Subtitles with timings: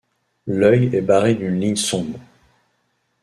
[0.47, 2.17] L'œil est barré d'une ligne sombre.